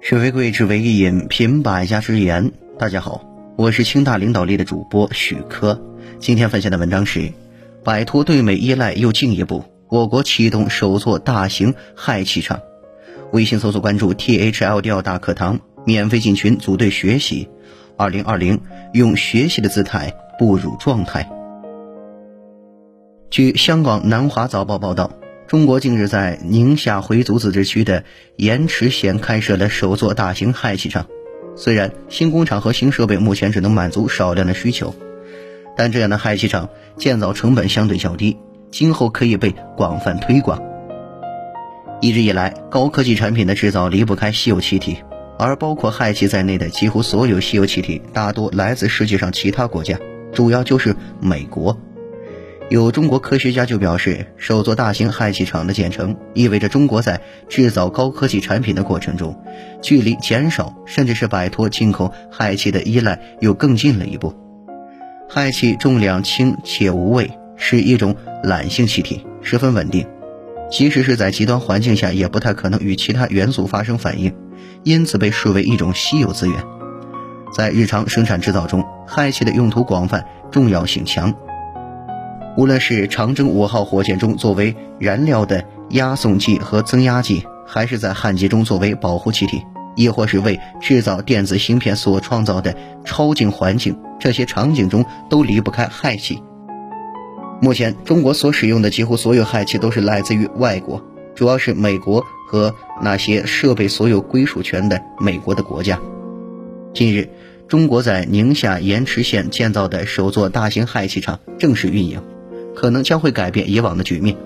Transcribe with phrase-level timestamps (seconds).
[0.00, 2.50] 学为贵，之为一饮，品百家之言。
[2.78, 3.20] 大家好，
[3.56, 5.80] 我是清大领导力的主播许科。
[6.18, 7.32] 今天分享的文章是：
[7.84, 12.60] 摆脱对美依赖又进一步，我国启动首座大型氦气厂。
[13.32, 17.48] 微信搜索关注 T H L D 大课堂，免费进群组队学习。
[17.96, 18.60] 二零二零，
[18.92, 21.28] 用学习的姿态步入状态。
[23.30, 25.10] 据香港南华早报报道，
[25.48, 28.04] 中国近日在宁夏回族自治区的
[28.36, 31.06] 盐池县开设了首座大型氦气厂。
[31.56, 34.94] 虽然新工厂和新设备目前只能满足少量的需求，
[35.74, 38.36] 但这样的氦气厂建造成本相对较低，
[38.70, 40.62] 今后可以被广泛推广。
[42.02, 44.98] 一直以来，高科技产品的制造离不开稀有气体，
[45.38, 49.98] 而包括氦气在内的几乎所有稀有气体大多来自世界上其他国家，
[50.30, 51.80] 主要就是美国。
[52.70, 59.42] 有中国科学家就表示，首座大型氦气厂的建成，意味着中国在制造高科技产品的过程中，
[59.80, 64.34] 距离减少甚至是摆脱进口氦气的依赖又更近了一步。
[65.30, 70.06] 氦气重量轻且无味，是一种懒性气体，十分稳定，
[70.70, 74.34] 即使是在极端环境下，也不太可能与其他元素发生反应，
[74.84, 76.62] 因此被视为一种稀有资源。
[77.50, 81.34] 在日常生产制造中，氦气的用途广泛，重要性强。
[82.58, 89.62] 无论是长征五号火箭中作为燃料的压送剂和增压剂，还是在焊接中作为保护气体，
[89.94, 96.42] 亦或是为制造电子芯片所创造的超净环境，这些场景中都离不开氦气。
[97.62, 101.00] 目前，中国所使用的几乎所有氦气都是来自于外国，
[101.36, 106.00] 主要是美国和那些设备所有归属权的美国的国家。
[106.92, 107.30] 近日，
[107.68, 112.20] 中国在宁夏盐池县建造的首座大型氦气厂正式运营。
[112.78, 114.36] 可能将会改变以往的局面。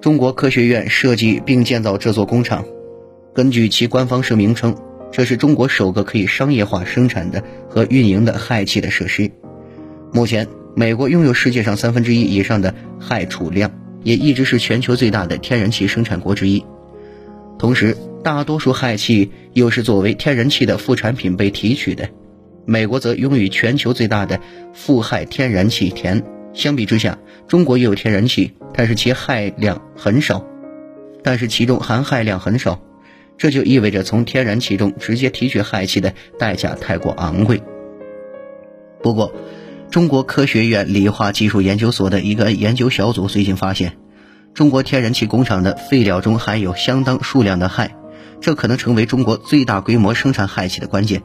[0.00, 2.64] 中国科学院设计并建造这座工厂，
[3.34, 4.74] 根据其官方声明称，
[5.12, 9.30] 这是中国首个可以商业化生产的和运营的氦气的设施。
[10.14, 13.70] 目前，美国拥有世界上三分之一以上的氦储量，
[14.02, 16.64] 也一直是全球最大的天然气生产国之一。
[17.58, 22.08] 同时，大多数氦气又是作为天然气的副产品被提取的。
[22.64, 24.40] 美国则拥有全球最大的
[24.72, 26.24] 富氦天然气田。
[26.54, 30.46] 相比之下，中国也有天然气，但是其氦量很少，
[31.22, 32.80] 但是其中含氦量很少，
[33.36, 37.60] 这就意味着从天然气中直接提取氦气的代价太过昂贵。
[39.02, 39.34] 不过，
[39.90, 43.98] 中国科学院理化技术研究所的一个研究小组最近发现，
[44.54, 47.90] 中国天然气工厂的废料中含有相当数量的氦，
[48.40, 51.22] 这可能成为中国最大规模生产氦气的关键。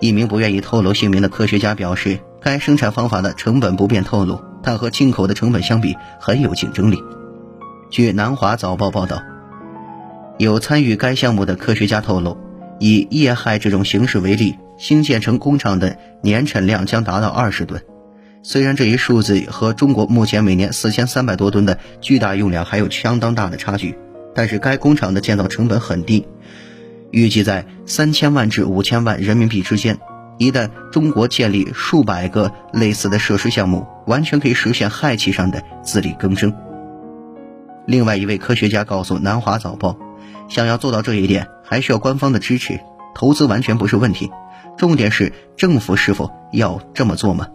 [0.00, 2.18] 一名不愿意透露姓名的科学家表示。
[2.44, 6.98] 该生产方法的成本不便透露，但和进口的成本相比很有竞争力。
[7.88, 9.22] 据南华早报报道，
[10.38, 12.36] 有参与该项目的科学家透露，
[12.80, 17.80] 以液氦这种形式为例，新建成工厂的年产量将达到二十吨。
[18.42, 23.96] 虽然这一数字和中国目前每年四千三百多吨的巨大用量还有相当大的差距，
[24.34, 26.26] 但是该工厂的建造成本很低，
[27.12, 30.00] 预计在三千万至五千万人民币之间。
[30.42, 36.52] 一旦中国建立数百个类似的设施项目，完全可以实现氦气上的自力更生。
[37.86, 39.90] 另外一位科学家告诉《南华早报》，
[40.48, 42.80] 想要做到这一点，还需要官方的支持，
[43.14, 44.32] 投资完全不是问题，
[44.76, 47.46] 重点是政府是否要这么做吗？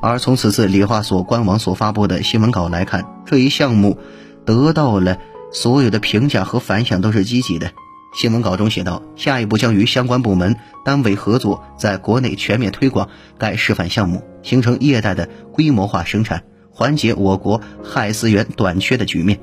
[0.00, 3.98] 而从此次理化所官网所发布的新闻稿来看，这一项目
[4.46, 5.18] 得到了
[5.52, 7.70] 所有的评价和反响都是积极的。
[8.14, 13.08] 新闻稿中写道：“下一步将与相关部门单位合作，在国内全面推广
[13.38, 19.38] 该示范项目，形成业态的规模化生产，缓解我国氦资源短缺的局面。”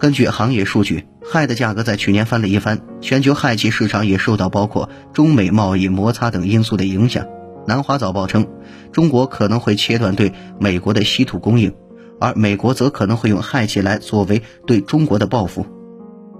[0.00, 7.26] 根据行业数据，氦的价格在去年翻了一番，全球氦气市场也受到包括中美贸易摩擦等因素的影响。
[7.66, 8.46] 南华早报称，
[8.92, 11.72] 中国可能会切断对美国的稀土供应，
[12.18, 15.64] 而美国则可能会用氦气来作为对中国的报复。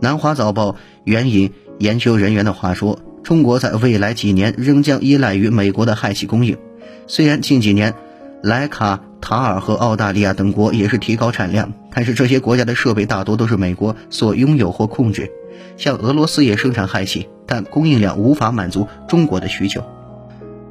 [0.05, 6.59] 南华早报援引研究人员的话说：“中国在未来几年仍将依赖于美国的氦气供应。
[7.07, 7.95] 虽然近几年，
[8.43, 15.33] 莱卡塔尔和澳大利亚等国也是提高产量，但是这些国家的设备大多都是美国所拥有或控制。
[15.79, 19.83] 像俄罗斯也生产氦气，但供应量无法满足中国的需求。”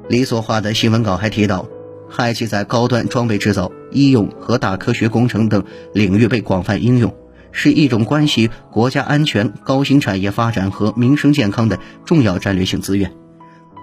[0.10, 1.66] 李所画的新闻稿还提到，
[2.08, 7.16] 氦气在高端装备制造、医用和大科学工程等领域被广泛应用。
[7.54, 13.14] 是一种关系国家安全、高新产业发展和民生健康的重要战略性资源。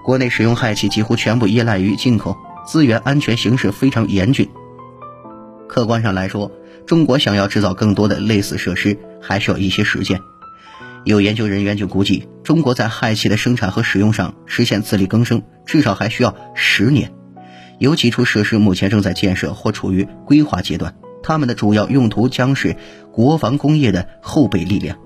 [0.05, 2.37] 国内使用氦气几乎全部依赖于进口，
[2.67, 4.49] 资源安全形势非常严峻。
[5.69, 6.50] 客观上来说，
[6.84, 10.20] 中国想要制造更多的类似设施，还需要一些时间。
[11.05, 17.12] 有研究人员就估计，中国在氦气的生产和使用上实现自力更生，至少还需要十年。
[17.78, 22.76] 有几处设施目前正在建设或处于规划阶段，它们的主要用途将是
[23.12, 24.99] 国防工业的后备力量。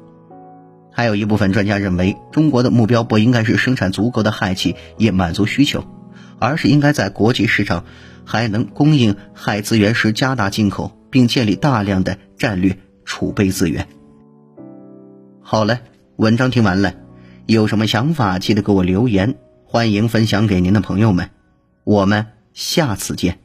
[0.93, 5.85] 还有一部分专家认为，中国的目标不应该是生产足够的氦气以满足需求，
[6.39, 7.85] 而是应该在国际市场
[8.25, 13.89] 还能供应氦资源时加大进口，并建立大量的战略储备资源。
[15.43, 15.81] 好了，
[16.17, 16.95] 文章听完了，
[17.47, 19.35] 有什么想法记得给我留言，
[19.65, 21.31] 欢迎分享给您的朋友们，
[21.83, 23.44] 我们下次见。